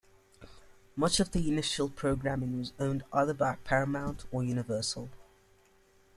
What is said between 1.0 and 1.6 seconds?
of the